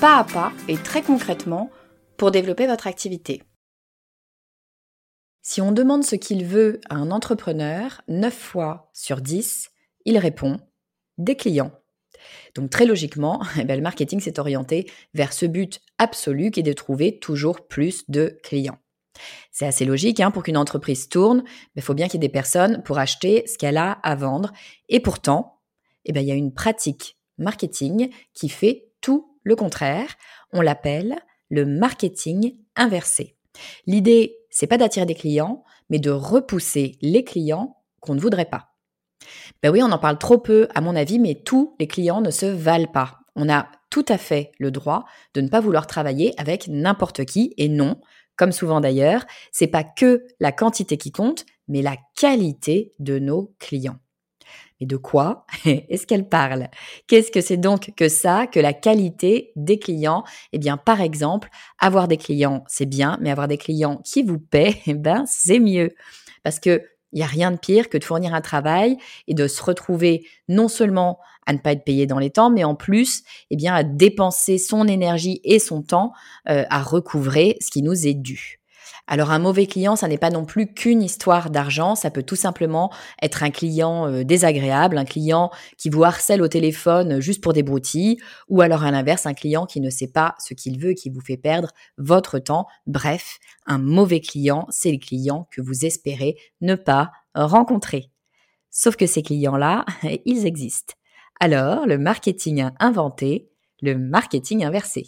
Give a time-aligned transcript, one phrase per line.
[0.00, 1.70] pas à pas et très concrètement
[2.16, 3.42] pour développer votre activité.
[5.42, 9.70] Si on demande ce qu'il veut à un entrepreneur, 9 fois sur 10,
[10.06, 10.58] il répond
[11.18, 11.72] des clients.
[12.54, 16.62] Donc très logiquement, eh ben, le marketing s'est orienté vers ce but absolu qui est
[16.64, 18.78] de trouver toujours plus de clients.
[19.52, 21.44] C'est assez logique, hein, pour qu'une entreprise tourne,
[21.76, 24.50] il faut bien qu'il y ait des personnes pour acheter ce qu'elle a à vendre.
[24.88, 25.60] Et pourtant,
[26.06, 28.89] eh ben, il y a une pratique marketing qui fait
[29.50, 30.16] le contraire,
[30.52, 31.18] on l'appelle
[31.50, 33.36] le marketing inversé.
[33.84, 38.68] L'idée, c'est pas d'attirer des clients, mais de repousser les clients qu'on ne voudrait pas.
[39.60, 42.30] Ben oui, on en parle trop peu, à mon avis, mais tous les clients ne
[42.30, 43.18] se valent pas.
[43.34, 47.52] On a tout à fait le droit de ne pas vouloir travailler avec n'importe qui,
[47.56, 48.00] et non,
[48.36, 53.52] comme souvent d'ailleurs, c'est pas que la quantité qui compte, mais la qualité de nos
[53.58, 53.98] clients.
[54.80, 56.68] Mais de quoi est-ce qu'elle parle?
[57.06, 60.24] Qu'est-ce que c'est donc que ça, que la qualité des clients?
[60.52, 64.38] Eh bien, par exemple, avoir des clients, c'est bien, mais avoir des clients qui vous
[64.38, 65.90] paient, eh ben, c'est mieux.
[66.42, 66.82] Parce que
[67.12, 68.96] il n'y a rien de pire que de fournir un travail
[69.26, 72.62] et de se retrouver non seulement à ne pas être payé dans les temps, mais
[72.62, 76.12] en plus, eh bien, à dépenser son énergie et son temps
[76.48, 78.59] euh, à recouvrer ce qui nous est dû.
[79.06, 82.36] Alors un mauvais client, ça n'est pas non plus qu'une histoire d'argent, ça peut tout
[82.36, 87.52] simplement être un client euh, désagréable, un client qui vous harcèle au téléphone juste pour
[87.52, 88.18] des broutilles,
[88.48, 91.20] ou alors à l'inverse, un client qui ne sait pas ce qu'il veut, qui vous
[91.20, 92.66] fait perdre votre temps.
[92.86, 98.10] Bref, un mauvais client, c'est le client que vous espérez ne pas rencontrer.
[98.70, 99.84] Sauf que ces clients-là,
[100.24, 100.94] ils existent.
[101.40, 103.50] Alors, le marketing inventé,
[103.82, 105.06] le marketing inversé.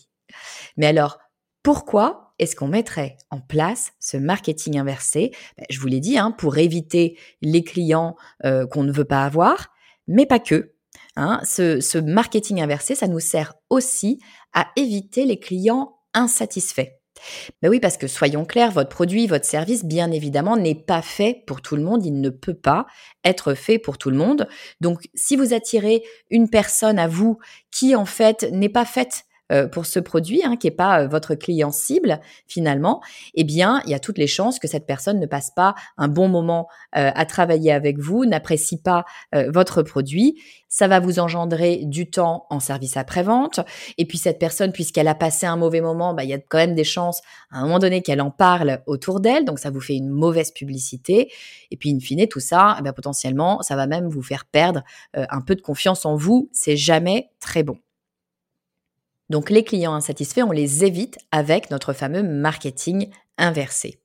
[0.76, 1.18] Mais alors,
[1.62, 5.30] pourquoi est-ce qu'on mettrait en place ce marketing inversé?
[5.56, 9.24] Ben, Je vous l'ai dit, hein, pour éviter les clients euh, qu'on ne veut pas
[9.24, 9.70] avoir,
[10.08, 10.72] mais pas que.
[11.16, 11.40] Hein.
[11.44, 14.18] Ce, marketing inversé, ça nous sert aussi
[14.52, 16.90] à éviter les clients insatisfaits.
[17.60, 21.44] Ben oui, parce que soyons clairs, votre produit, votre service, bien évidemment, n'est pas fait
[21.46, 22.04] pour tout le monde.
[22.04, 22.86] Il ne peut pas
[23.24, 24.48] être fait pour tout le monde.
[24.80, 27.38] Donc, si vous attirez une personne à vous
[27.70, 31.08] qui, en fait, n'est pas faite euh, pour ce produit, hein, qui n'est pas euh,
[31.08, 33.02] votre client cible finalement,
[33.34, 36.08] eh bien, il y a toutes les chances que cette personne ne passe pas un
[36.08, 39.04] bon moment euh, à travailler avec vous, n'apprécie pas
[39.48, 40.40] votre produit.
[40.68, 43.60] Ça va vous engendrer du temps en service après-vente.
[43.98, 46.58] Et puis cette personne, puisqu'elle a passé un mauvais moment, bah, il y a quand
[46.58, 47.20] même des chances
[47.50, 49.44] à un moment donné qu'elle en parle autour d'elle.
[49.44, 51.30] Donc ça vous fait une mauvaise publicité.
[51.70, 54.82] Et puis in fine, tout ça, eh potentiellement, ça va même vous faire perdre
[55.14, 56.48] un peu de confiance en vous.
[56.52, 57.78] C'est jamais très bon.
[59.32, 63.98] Donc les clients insatisfaits, on les évite avec notre fameux marketing inversé.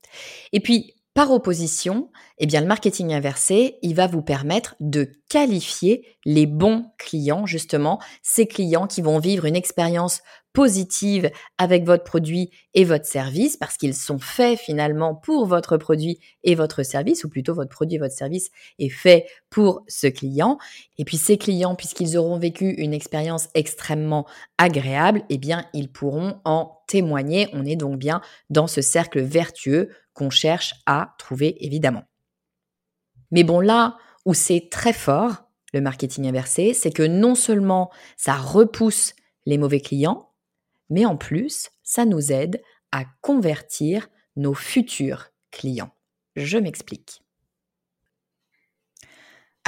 [0.54, 6.06] Et puis, par opposition, eh bien, le marketing inversé, il va vous permettre de qualifier
[6.24, 10.22] les bons clients, justement, ces clients qui vont vivre une expérience
[10.58, 16.18] positive avec votre produit et votre service parce qu'ils sont faits finalement pour votre produit
[16.42, 18.50] et votre service, ou plutôt votre produit et votre service
[18.80, 20.58] est fait pour ce client.
[20.98, 24.26] Et puis ces clients, puisqu'ils auront vécu une expérience extrêmement
[24.58, 27.48] agréable, eh bien, ils pourront en témoigner.
[27.52, 28.20] On est donc bien
[28.50, 32.02] dans ce cercle vertueux qu'on cherche à trouver évidemment.
[33.30, 35.36] Mais bon, là où c'est très fort,
[35.72, 39.14] le marketing inversé, c'est que non seulement ça repousse
[39.46, 40.27] les mauvais clients,
[40.90, 42.62] mais en plus, ça nous aide
[42.92, 45.94] à convertir nos futurs clients.
[46.36, 47.22] Je m'explique.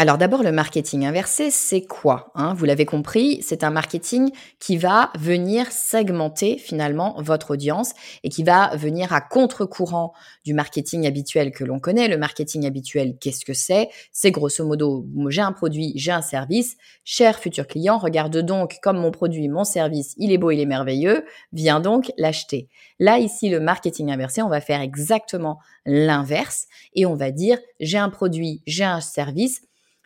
[0.00, 2.54] Alors d'abord, le marketing inversé, c'est quoi hein?
[2.54, 7.92] Vous l'avez compris, c'est un marketing qui va venir segmenter finalement votre audience
[8.24, 12.08] et qui va venir à contre-courant du marketing habituel que l'on connaît.
[12.08, 13.90] Le marketing habituel, qu'est-ce que c'est?
[14.10, 16.78] C'est grosso modo, j'ai un produit, j'ai un service.
[17.04, 20.64] Cher futur client, regarde donc comme mon produit, mon service, il est beau, il est
[20.64, 22.70] merveilleux, viens donc l'acheter.
[23.00, 27.98] Là, ici, le marketing inversé, on va faire exactement l'inverse et on va dire, j'ai
[27.98, 29.60] un produit, j'ai un service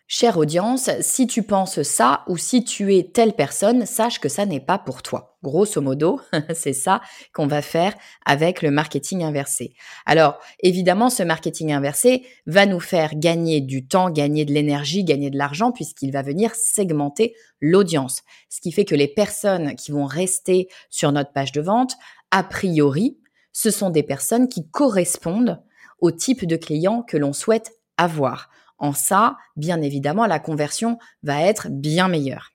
[0.07, 4.45] Chère audience, si tu penses ça ou si tu es telle personne, sache que ça
[4.45, 5.35] n'est pas pour toi.
[5.41, 6.21] Grosso modo,
[6.53, 7.01] c'est ça
[7.33, 9.73] qu'on va faire avec le marketing inversé.
[10.05, 15.31] Alors, évidemment, ce marketing inversé va nous faire gagner du temps, gagner de l'énergie, gagner
[15.31, 18.21] de l'argent, puisqu'il va venir segmenter l'audience.
[18.49, 21.95] Ce qui fait que les personnes qui vont rester sur notre page de vente,
[22.29, 23.17] a priori,
[23.53, 25.63] ce sont des personnes qui correspondent
[25.99, 28.51] au type de client que l'on souhaite avoir.
[28.77, 32.51] En ça, bien évidemment, la conversion va être bien meilleure.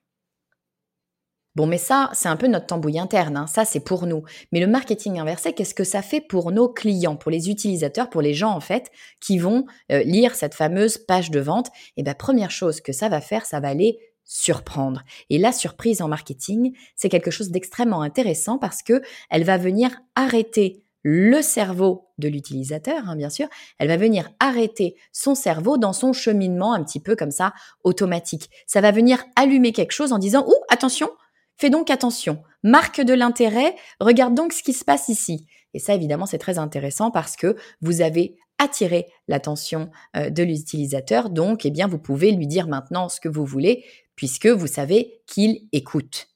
[1.55, 3.45] Bon, mais ça, c'est un peu notre tambouille interne, hein.
[3.47, 4.23] ça c'est pour nous.
[4.53, 8.21] Mais le marketing inversé, qu'est-ce que ça fait pour nos clients, pour les utilisateurs, pour
[8.21, 8.89] les gens en fait,
[9.19, 11.67] qui vont euh, lire cette fameuse page de vente?
[11.97, 15.03] Eh bien, première chose que ça va faire, ça va les surprendre.
[15.29, 19.91] Et la surprise en marketing, c'est quelque chose d'extrêmement intéressant parce que elle va venir
[20.15, 23.47] arrêter le cerveau de l'utilisateur, hein, bien sûr,
[23.79, 27.53] elle va venir arrêter son cerveau dans son cheminement un petit peu comme ça,
[27.83, 28.49] automatique.
[28.67, 31.09] Ça va venir allumer quelque chose en disant, oh, attention,
[31.57, 35.47] fais donc attention, marque de l'intérêt, regarde donc ce qui se passe ici.
[35.73, 41.29] Et ça, évidemment, c'est très intéressant parce que vous avez attiré l'attention euh, de l'utilisateur,
[41.29, 43.83] donc, eh bien, vous pouvez lui dire maintenant ce que vous voulez
[44.15, 46.30] puisque vous savez qu'il écoute.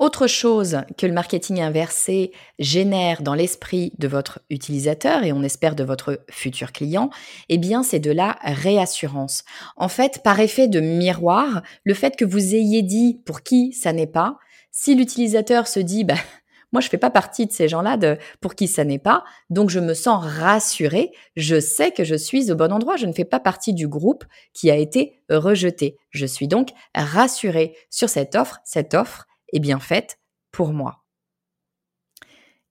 [0.00, 5.74] Autre chose que le marketing inversé génère dans l'esprit de votre utilisateur et on espère
[5.74, 7.10] de votre futur client,
[7.50, 9.44] eh bien, c'est de la réassurance.
[9.76, 13.92] En fait, par effet de miroir, le fait que vous ayez dit pour qui ça
[13.92, 14.38] n'est pas,
[14.70, 16.14] si l'utilisateur se dit, bah,
[16.72, 17.98] moi, je fais pas partie de ces gens-là
[18.40, 22.50] pour qui ça n'est pas, donc je me sens rassuré, je sais que je suis
[22.50, 24.24] au bon endroit, je ne fais pas partie du groupe
[24.54, 25.98] qui a été rejeté.
[26.08, 30.18] Je suis donc rassuré sur cette offre, cette offre est bien faite
[30.52, 31.04] pour moi.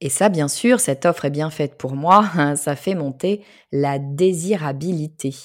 [0.01, 3.99] Et ça, bien sûr, cette offre est bien faite pour moi, ça fait monter la
[3.99, 5.35] désirabilité.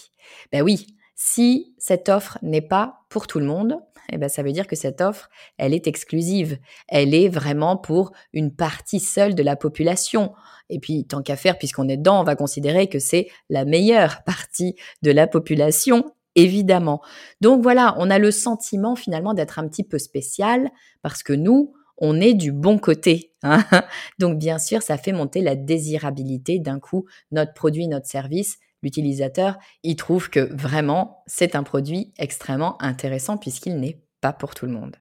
[0.52, 0.86] Ben oui,
[1.16, 3.78] si cette offre n'est pas pour tout le monde,
[4.12, 6.58] eh ben ça veut dire que cette offre, elle est exclusive.
[6.88, 10.34] Elle est vraiment pour une partie seule de la population.
[10.68, 14.22] Et puis, tant qu'à faire, puisqu'on est dedans, on va considérer que c'est la meilleure
[14.26, 16.04] partie de la population
[16.34, 17.00] évidemment.
[17.40, 20.70] Donc voilà, on a le sentiment finalement d'être un petit peu spécial
[21.02, 23.32] parce que nous, on est du bon côté.
[23.42, 23.64] Hein.
[24.18, 28.58] Donc bien sûr, ça fait monter la désirabilité d'un coup, notre produit, notre service.
[28.82, 34.66] L'utilisateur, il trouve que vraiment, c'est un produit extrêmement intéressant puisqu'il n'est pas pour tout
[34.66, 34.96] le monde.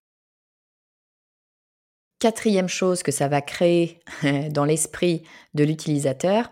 [2.18, 4.00] Quatrième chose que ça va créer
[4.50, 6.50] dans l'esprit de l'utilisateur,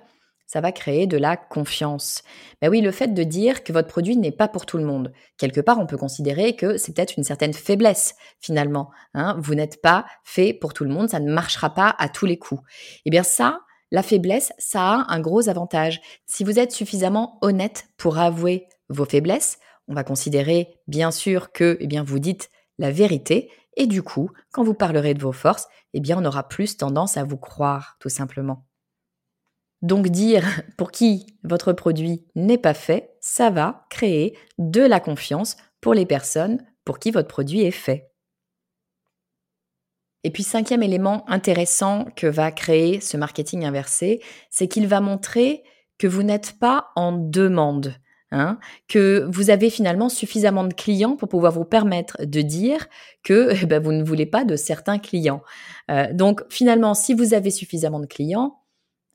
[0.53, 2.23] ça va créer de la confiance.
[2.61, 5.11] Ben oui, le fait de dire que votre produit n'est pas pour tout le monde,
[5.39, 8.91] quelque part, on peut considérer que c'est peut-être une certaine faiblesse finalement.
[9.15, 9.35] Hein.
[9.39, 12.37] Vous n'êtes pas fait pour tout le monde, ça ne marchera pas à tous les
[12.39, 12.61] coups.
[13.07, 13.61] Eh bien ça,
[13.91, 16.03] la faiblesse, ça a un gros avantage.
[16.27, 19.59] Si vous êtes suffisamment honnête pour avouer vos faiblesses,
[19.89, 24.31] on va considérer bien sûr que eh bien, vous dites la vérité et du coup,
[24.53, 27.97] quand vous parlerez de vos forces, eh bien, on aura plus tendance à vous croire,
[28.01, 28.67] tout simplement.
[29.83, 30.45] Donc dire
[30.79, 36.07] pour qui votre produit n'est pas fait, ça va créer de la confiance pour les
[36.07, 38.13] personnes pour qui votre produit est fait.
[40.25, 44.21] Et puis cinquième élément intéressant que va créer ce marketing inversé,
[44.51, 45.65] c'est qu'il va montrer
[45.99, 47.95] que vous n'êtes pas en demande,
[48.31, 48.59] hein,
[48.89, 52.87] que vous avez finalement suffisamment de clients pour pouvoir vous permettre de dire
[53.25, 55.43] que eh ben, vous ne voulez pas de certains clients.
[55.91, 58.62] Euh, donc finalement, si vous avez suffisamment de clients,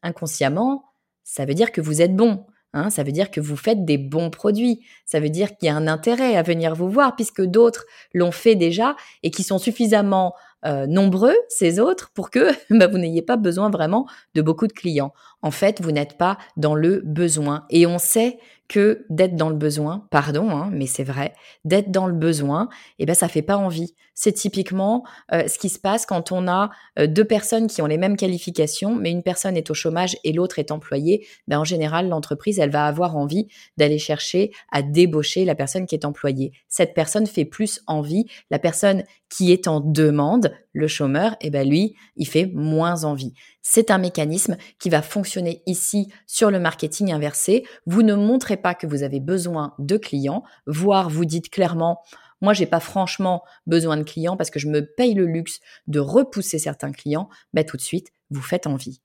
[0.04, 0.86] inconsciemment,
[1.24, 2.46] ça veut dire que vous êtes bon.
[2.74, 4.86] Hein, ça veut dire que vous faites des bons produits.
[5.06, 8.32] Ça veut dire qu'il y a un intérêt à venir vous voir puisque d'autres l'ont
[8.32, 10.36] fait déjà et qui sont suffisamment
[10.66, 14.74] euh, nombreux, ces autres, pour que bah, vous n'ayez pas besoin vraiment de beaucoup de
[14.74, 15.14] clients.
[15.42, 17.66] En fait, vous n'êtes pas dans le besoin.
[17.70, 22.06] Et on sait que d'être dans le besoin, pardon, hein, mais c'est vrai, d'être dans
[22.06, 22.68] le besoin,
[23.00, 23.96] eh ben ça fait pas envie.
[24.14, 27.86] C'est typiquement euh, ce qui se passe quand on a euh, deux personnes qui ont
[27.86, 31.26] les mêmes qualifications, mais une personne est au chômage et l'autre est employée.
[31.48, 35.96] Ben en général, l'entreprise, elle va avoir envie d'aller chercher à débaucher la personne qui
[35.96, 36.52] est employée.
[36.68, 38.26] Cette personne fait plus envie.
[38.50, 43.34] La personne qui est en demande, le chômeur, eh ben lui, il fait moins envie.
[43.70, 47.66] C'est un mécanisme qui va fonctionner ici sur le marketing inversé.
[47.86, 52.02] Vous ne montrez pas que vous avez besoin de clients, voire vous dites clairement
[52.40, 56.00] moi, j'ai pas franchement besoin de clients parce que je me paye le luxe de
[56.00, 57.30] repousser certains clients.
[57.54, 59.02] Ben, tout de suite, vous faites envie.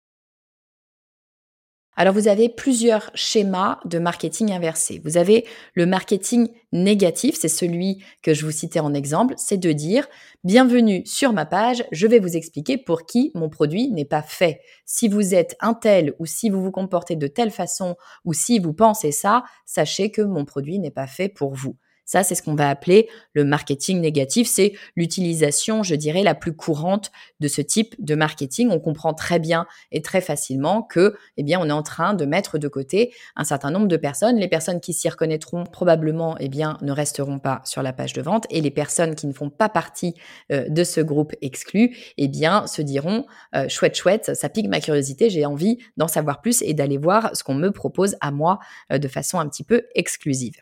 [1.94, 5.02] Alors vous avez plusieurs schémas de marketing inversé.
[5.04, 5.44] Vous avez
[5.74, 10.08] le marketing négatif, c'est celui que je vous citais en exemple, c'est de dire
[10.42, 14.62] bienvenue sur ma page, je vais vous expliquer pour qui mon produit n'est pas fait.
[14.86, 18.58] Si vous êtes un tel ou si vous vous comportez de telle façon ou si
[18.58, 21.76] vous pensez ça, sachez que mon produit n'est pas fait pour vous.
[22.04, 24.48] Ça, c'est ce qu'on va appeler le marketing négatif.
[24.48, 28.68] C'est l'utilisation, je dirais, la plus courante de ce type de marketing.
[28.70, 32.24] On comprend très bien et très facilement que, eh bien, on est en train de
[32.24, 34.36] mettre de côté un certain nombre de personnes.
[34.36, 38.22] Les personnes qui s'y reconnaîtront probablement, eh bien, ne resteront pas sur la page de
[38.22, 40.14] vente et les personnes qui ne font pas partie
[40.50, 44.80] euh, de ce groupe exclu, eh bien, se diront euh, chouette, chouette, ça pique ma
[44.80, 48.58] curiosité, j'ai envie d'en savoir plus et d'aller voir ce qu'on me propose à moi
[48.92, 50.56] euh, de façon un petit peu exclusive.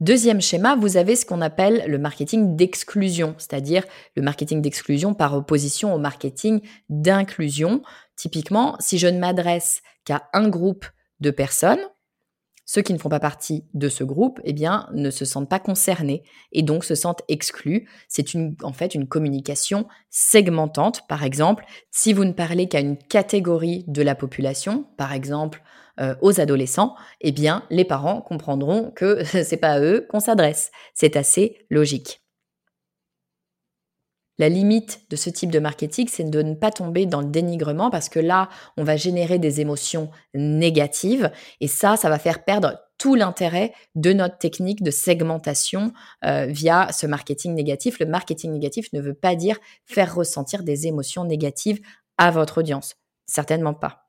[0.00, 3.84] Deuxième schéma, vous avez ce qu'on appelle le marketing d'exclusion, c'est-à-dire
[4.16, 7.82] le marketing d'exclusion par opposition au marketing d'inclusion.
[8.16, 10.86] Typiquement, si je ne m'adresse qu'à un groupe
[11.20, 11.78] de personnes,
[12.64, 15.58] ceux qui ne font pas partie de ce groupe, eh bien, ne se sentent pas
[15.58, 17.88] concernés et donc se sentent exclus.
[18.08, 18.26] C'est
[18.62, 21.06] en fait une communication segmentante.
[21.08, 25.62] Par exemple, si vous ne parlez qu'à une catégorie de la population, par exemple
[26.00, 30.72] euh, aux adolescents, eh bien, les parents comprendront que c'est pas à eux qu'on s'adresse.
[30.94, 32.23] C'est assez logique.
[34.38, 37.90] La limite de ce type de marketing, c'est de ne pas tomber dans le dénigrement
[37.90, 42.80] parce que là, on va générer des émotions négatives et ça, ça va faire perdre
[42.98, 45.92] tout l'intérêt de notre technique de segmentation
[46.24, 47.98] euh, via ce marketing négatif.
[48.00, 51.80] Le marketing négatif ne veut pas dire faire ressentir des émotions négatives
[52.18, 52.96] à votre audience.
[53.26, 54.03] Certainement pas.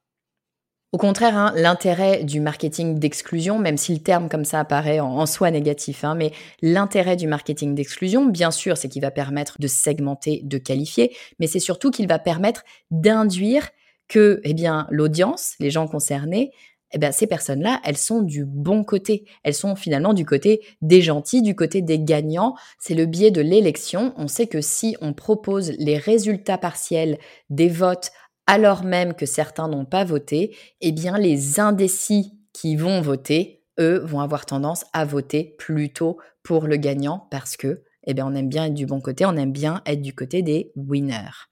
[0.95, 5.25] Au contraire, hein, l'intérêt du marketing d'exclusion, même si le terme comme ça apparaît en,
[5.25, 9.67] soi négatif, hein, mais l'intérêt du marketing d'exclusion, bien sûr, c'est qu'il va permettre de
[9.67, 13.71] segmenter, de qualifier, mais c'est surtout qu'il va permettre d'induire
[14.07, 16.53] que, eh bien, l'audience, les gens concernés,
[16.93, 19.25] eh ces personnes-là, elles sont du bon côté.
[19.43, 22.55] Elles sont finalement du côté des gentils, du côté des gagnants.
[22.79, 24.13] C'est le biais de l'élection.
[24.15, 27.17] On sait que si on propose les résultats partiels
[27.49, 28.11] des votes
[28.47, 33.99] alors même que certains n'ont pas voté, eh bien les indécis qui vont voter, eux,
[33.99, 38.49] vont avoir tendance à voter plutôt pour le gagnant parce que, eh bien, on aime
[38.49, 41.49] bien être du bon côté, on aime bien être du côté des winners.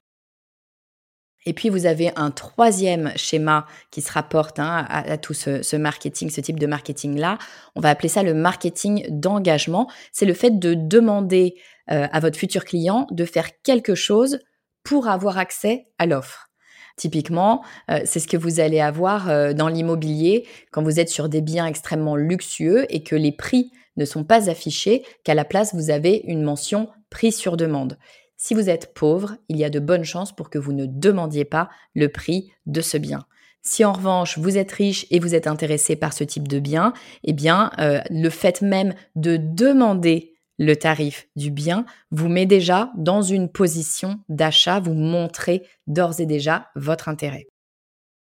[1.46, 6.30] Et puis vous avez un troisième schéma qui se rapporte hein, à, tout ce, marketing,
[6.30, 7.38] ce type de marketing-là.
[7.76, 9.90] On va appeler ça le marketing d'engagement.
[10.14, 11.56] C'est le fait de demander
[11.92, 14.40] euh, à votre futur client de faire quelque chose
[14.84, 16.53] pour avoir accès à l'offre.
[16.96, 21.28] Typiquement, euh, c'est ce que vous allez avoir euh, dans l'immobilier quand vous êtes sur
[21.28, 25.74] des biens extrêmement luxueux et que les prix ne sont pas affichés, qu'à la place
[25.74, 27.98] vous avez une mention prix sur demande.
[28.38, 31.46] Si vous êtes pauvre, il y a de bonnes chances pour que vous ne demandiez
[31.46, 33.26] pas le prix de ce bien.
[33.62, 36.94] Si en revanche vous êtes riche et vous êtes intéressé par ce type de bien,
[37.24, 42.92] eh bien euh, le fait même de demander le tarif du bien vous met déjà
[42.96, 47.48] dans une position d'achat, vous montrez d'ores et déjà votre intérêt.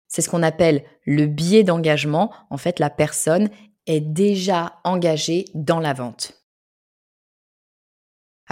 [0.09, 2.33] C'est ce qu'on appelle le biais d'engagement.
[2.51, 3.49] En fait, la personne
[3.87, 6.40] est déjà engagée dans la vente.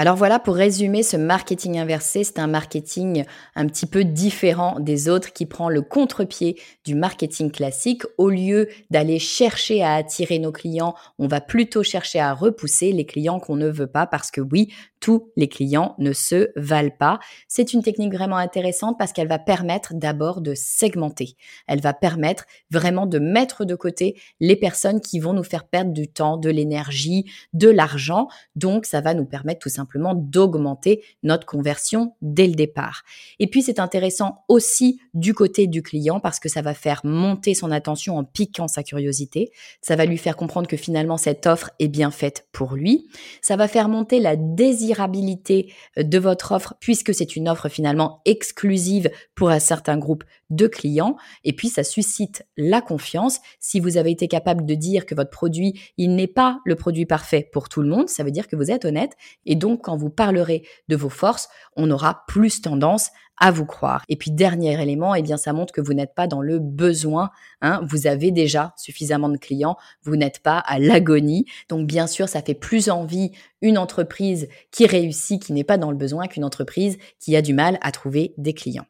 [0.00, 3.25] Alors voilà, pour résumer, ce marketing inversé, c'est un marketing
[3.57, 8.05] un petit peu différent des autres qui prend le contre-pied du marketing classique.
[8.17, 13.07] Au lieu d'aller chercher à attirer nos clients, on va plutôt chercher à repousser les
[13.07, 17.19] clients qu'on ne veut pas parce que oui, tous les clients ne se valent pas.
[17.47, 21.37] C'est une technique vraiment intéressante parce qu'elle va permettre d'abord de segmenter.
[21.67, 25.93] Elle va permettre vraiment de mettre de côté les personnes qui vont nous faire perdre
[25.93, 28.28] du temps, de l'énergie, de l'argent.
[28.57, 33.02] Donc, ça va nous permettre tout simplement d'augmenter notre conversion dès le départ.
[33.38, 37.55] Et puis, c'est intéressant aussi du côté du client parce que ça va faire monter
[37.55, 39.50] son attention en piquant sa curiosité.
[39.83, 43.09] Ça va lui faire comprendre que finalement, cette offre est bien faite pour lui.
[43.43, 49.11] Ça va faire monter la désir de votre offre puisque c'est une offre finalement exclusive
[49.35, 51.16] pour un certain groupe de clients.
[51.45, 53.40] Et puis, ça suscite la confiance.
[53.61, 57.07] Si vous avez été capable de dire que votre produit, il n'est pas le produit
[57.07, 59.12] parfait pour tout le monde, ça veut dire que vous êtes honnête.
[59.47, 64.04] Et donc, quand vous parlerez de vos forces, on aura plus tendance à vous croire.
[64.09, 67.30] Et puis dernier élément, eh bien ça montre que vous n'êtes pas dans le besoin.
[67.61, 67.80] Hein.
[67.88, 71.47] Vous avez déjà suffisamment de clients, vous n'êtes pas à l'agonie.
[71.68, 75.90] Donc bien sûr, ça fait plus envie une entreprise qui réussit, qui n'est pas dans
[75.90, 78.87] le besoin, qu'une entreprise qui a du mal à trouver des clients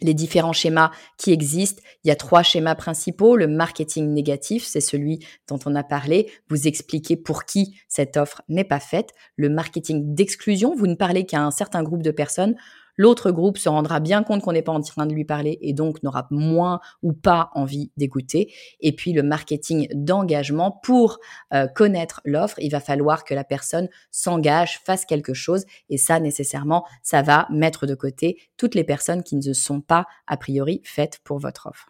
[0.00, 1.82] les différents schémas qui existent.
[2.04, 3.36] Il y a trois schémas principaux.
[3.36, 6.30] Le marketing négatif, c'est celui dont on a parlé.
[6.48, 9.10] Vous expliquez pour qui cette offre n'est pas faite.
[9.36, 12.56] Le marketing d'exclusion, vous ne parlez qu'à un certain groupe de personnes.
[12.96, 15.72] L'autre groupe se rendra bien compte qu'on n'est pas en train de lui parler et
[15.72, 18.52] donc n'aura moins ou pas envie d'écouter.
[18.80, 21.18] Et puis le marketing d'engagement, pour
[21.54, 26.20] euh, connaître l'offre, il va falloir que la personne s'engage, fasse quelque chose et ça
[26.20, 30.80] nécessairement, ça va mettre de côté toutes les personnes qui ne sont pas a priori
[30.84, 31.88] faites pour votre offre.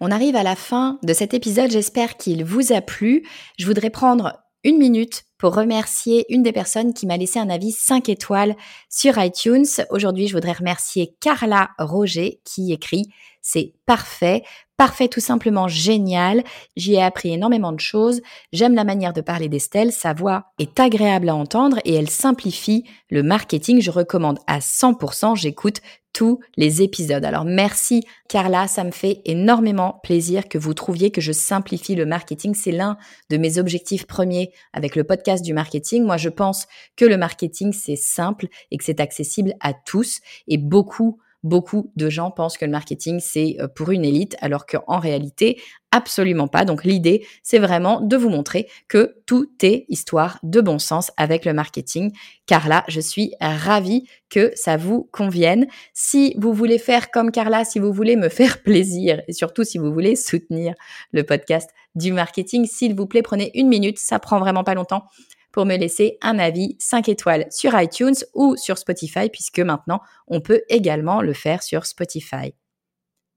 [0.00, 3.24] On arrive à la fin de cet épisode, j'espère qu'il vous a plu.
[3.56, 7.72] Je voudrais prendre une minute pour remercier une des personnes qui m'a laissé un avis
[7.72, 8.54] 5 étoiles
[8.88, 9.66] sur iTunes.
[9.90, 13.06] Aujourd'hui, je voudrais remercier Carla Roger qui écrit
[13.40, 14.44] c'est parfait,
[14.82, 16.42] parfait tout simplement génial.
[16.74, 18.20] J'y ai appris énormément de choses.
[18.52, 19.92] J'aime la manière de parler d'Estelle.
[19.92, 23.80] Sa voix est agréable à entendre et elle simplifie le marketing.
[23.80, 25.36] Je recommande à 100%.
[25.36, 27.24] J'écoute tous les épisodes.
[27.24, 32.04] Alors merci Carla, ça me fait énormément plaisir que vous trouviez que je simplifie le
[32.04, 32.52] marketing.
[32.52, 32.98] C'est l'un
[33.30, 36.02] de mes objectifs premiers avec le podcast du marketing.
[36.04, 40.58] Moi, je pense que le marketing, c'est simple et que c'est accessible à tous et
[40.58, 44.98] beaucoup beaucoup de gens pensent que le marketing, c'est euh, pour une élite, alors qu'en
[44.98, 46.64] réalité, absolument pas.
[46.64, 51.44] Donc l'idée, c'est vraiment de vous montrer que tout est histoire de bon sens avec
[51.44, 52.12] le marketing.
[52.46, 55.66] Carla, je suis ravie que ça vous convienne.
[55.92, 59.78] Si vous voulez faire comme Carla, si vous voulez me faire plaisir et surtout si
[59.78, 60.74] vous voulez soutenir
[61.12, 63.98] le podcast du marketing, s'il vous plaît, prenez une minute.
[63.98, 65.04] Ça prend vraiment pas longtemps
[65.52, 70.40] pour me laisser un avis 5 étoiles sur iTunes ou sur Spotify, puisque maintenant, on
[70.40, 72.54] peut également le faire sur Spotify.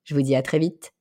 [0.05, 0.94] Je vous dis à très vite.